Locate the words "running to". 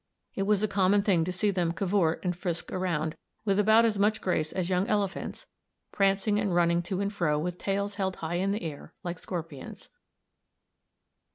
6.55-7.01